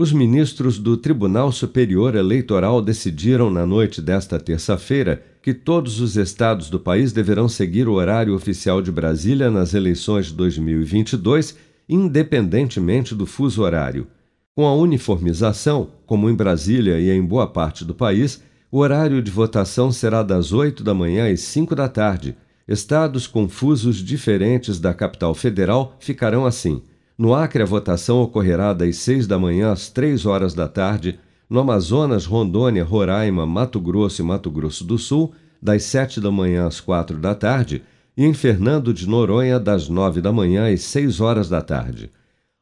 Os 0.00 0.12
ministros 0.12 0.78
do 0.78 0.96
Tribunal 0.96 1.50
Superior 1.50 2.14
Eleitoral 2.14 2.80
decidiram 2.80 3.50
na 3.50 3.66
noite 3.66 4.00
desta 4.00 4.38
terça-feira 4.38 5.20
que 5.42 5.52
todos 5.52 6.00
os 6.00 6.16
estados 6.16 6.70
do 6.70 6.78
país 6.78 7.12
deverão 7.12 7.48
seguir 7.48 7.88
o 7.88 7.94
horário 7.94 8.32
oficial 8.32 8.80
de 8.80 8.92
Brasília 8.92 9.50
nas 9.50 9.74
eleições 9.74 10.26
de 10.26 10.34
2022, 10.34 11.56
independentemente 11.88 13.12
do 13.12 13.26
fuso 13.26 13.60
horário. 13.60 14.06
Com 14.54 14.68
a 14.68 14.72
uniformização, 14.72 15.90
como 16.06 16.30
em 16.30 16.34
Brasília 16.36 17.00
e 17.00 17.10
em 17.10 17.20
boa 17.20 17.48
parte 17.48 17.84
do 17.84 17.92
país, 17.92 18.40
o 18.70 18.78
horário 18.78 19.20
de 19.20 19.32
votação 19.32 19.90
será 19.90 20.22
das 20.22 20.52
8 20.52 20.84
da 20.84 20.94
manhã 20.94 21.28
às 21.28 21.40
5 21.40 21.74
da 21.74 21.88
tarde. 21.88 22.36
Estados 22.68 23.26
com 23.26 23.48
fusos 23.48 23.96
diferentes 23.96 24.78
da 24.78 24.94
capital 24.94 25.34
federal 25.34 25.96
ficarão 25.98 26.46
assim. 26.46 26.82
No 27.18 27.34
Acre, 27.34 27.64
a 27.64 27.66
votação 27.66 28.22
ocorrerá 28.22 28.72
das 28.72 28.98
6 28.98 29.26
da 29.26 29.40
manhã 29.40 29.72
às 29.72 29.88
3 29.90 30.24
horas 30.24 30.54
da 30.54 30.68
tarde. 30.68 31.18
No 31.50 31.58
Amazonas, 31.58 32.24
Rondônia, 32.24 32.84
Roraima, 32.84 33.44
Mato 33.44 33.80
Grosso 33.80 34.22
e 34.22 34.24
Mato 34.24 34.48
Grosso 34.52 34.84
do 34.84 34.96
Sul, 34.96 35.32
das 35.60 35.82
7 35.82 36.20
da 36.20 36.30
manhã 36.30 36.64
às 36.64 36.80
4 36.80 37.18
da 37.18 37.34
tarde. 37.34 37.82
E 38.16 38.24
em 38.24 38.32
Fernando 38.32 38.94
de 38.94 39.08
Noronha, 39.08 39.58
das 39.58 39.88
9 39.88 40.20
da 40.20 40.32
manhã 40.32 40.72
às 40.72 40.82
6 40.82 41.20
horas 41.20 41.48
da 41.48 41.60
tarde. 41.60 42.08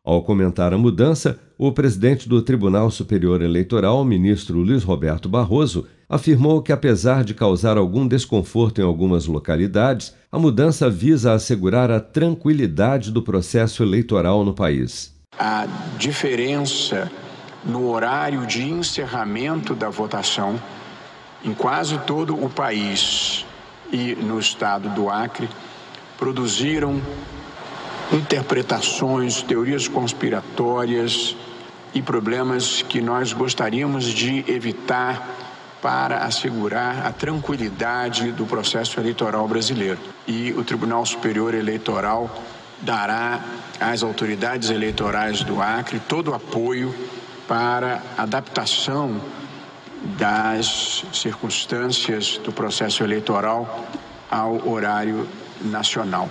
Ao 0.03 0.23
comentar 0.23 0.73
a 0.73 0.79
mudança, 0.79 1.39
o 1.59 1.71
presidente 1.71 2.27
do 2.27 2.41
Tribunal 2.41 2.91
Superior 2.91 3.43
Eleitoral, 3.43 4.03
ministro 4.07 4.59
Luiz 4.59 4.85
Roberto 4.85 5.29
Barroso, 5.29 5.87
afirmou 6.09 6.63
que, 6.63 6.73
apesar 6.73 7.25
de 7.25 7.35
causar 7.35 7.77
algum 7.77 8.07
desconforto 8.07 8.81
em 8.81 8.85
algumas 8.85 9.27
localidades, 9.27 10.15
a 10.31 10.39
mudança 10.39 10.89
visa 10.89 11.33
assegurar 11.33 11.91
a 11.91 12.01
tranquilidade 12.01 13.11
do 13.11 13.23
processo 13.23 13.83
eleitoral 13.83 14.45
no 14.45 14.55
país. 14.55 15.15
A 15.39 15.67
diferença 15.99 17.11
no 17.65 17.91
horário 17.91 18.47
de 18.47 18.63
encerramento 18.63 19.75
da 19.75 19.89
votação 19.89 20.61
em 21.45 21.53
quase 21.53 21.99
todo 21.99 22.35
o 22.35 22.49
país 22.49 23.45
e 23.93 24.15
no 24.15 24.39
estado 24.39 24.89
do 24.91 25.11
Acre 25.11 25.49
produziram 26.19 27.01
interpretações, 28.13 29.43
teorias 29.43 29.89
conspiratórias 29.89 31.37
e 31.93 32.01
problemas 32.01 32.83
que 32.83 33.01
nós 33.01 33.33
gostaríamos 33.33 34.05
de 34.05 34.45
evitar 34.51 35.37
para 35.87 36.25
assegurar 36.25 37.07
a 37.07 37.13
tranquilidade 37.13 38.33
do 38.33 38.45
processo 38.45 38.99
eleitoral 38.99 39.47
brasileiro. 39.47 40.01
E 40.27 40.53
o 40.55 40.65
Tribunal 40.65 41.07
Superior 41.07 41.55
Eleitoral 41.55 42.29
dará 42.81 43.39
às 43.79 44.03
autoridades 44.03 44.71
eleitorais 44.71 45.45
do 45.45 45.63
Acre 45.63 46.01
todo 46.01 46.33
o 46.33 46.35
apoio 46.35 46.93
para 47.47 48.03
adaptação 48.19 49.21
das 50.19 51.05
circunstâncias 51.13 52.37
do 52.39 52.51
processo 52.51 53.05
eleitoral 53.05 53.87
ao 54.29 54.69
horário 54.69 55.29
nacional. 55.61 56.29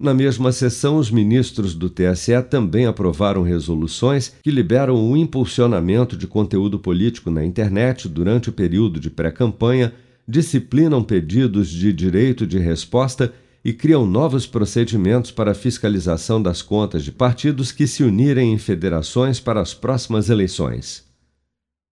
Na 0.00 0.14
mesma 0.14 0.50
sessão, 0.50 0.96
os 0.96 1.10
ministros 1.10 1.74
do 1.74 1.90
TSE 1.90 2.42
também 2.48 2.86
aprovaram 2.86 3.42
resoluções 3.42 4.32
que 4.42 4.50
liberam 4.50 4.96
o 4.96 5.14
impulsionamento 5.14 6.16
de 6.16 6.26
conteúdo 6.26 6.78
político 6.78 7.30
na 7.30 7.44
internet 7.44 8.08
durante 8.08 8.48
o 8.48 8.52
período 8.52 8.98
de 8.98 9.10
pré-campanha, 9.10 9.92
disciplinam 10.26 11.04
pedidos 11.04 11.68
de 11.68 11.92
direito 11.92 12.46
de 12.46 12.58
resposta 12.58 13.30
e 13.62 13.74
criam 13.74 14.06
novos 14.06 14.46
procedimentos 14.46 15.30
para 15.30 15.50
a 15.50 15.54
fiscalização 15.54 16.42
das 16.42 16.62
contas 16.62 17.04
de 17.04 17.12
partidos 17.12 17.70
que 17.70 17.86
se 17.86 18.02
unirem 18.02 18.54
em 18.54 18.58
federações 18.58 19.38
para 19.38 19.60
as 19.60 19.74
próximas 19.74 20.30
eleições. 20.30 21.04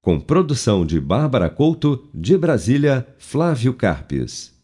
Com 0.03 0.19
produção 0.19 0.87
de 0.87 0.99
Bárbara 0.99 1.51
Couto, 1.51 2.09
de 2.15 2.39
Brasília, 2.39 3.07
Flávio 3.19 3.75
Carpes. 3.75 4.58